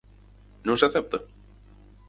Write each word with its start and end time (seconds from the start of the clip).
¿Non 0.65 0.77
se 0.79 0.85
acepta? 0.87 1.17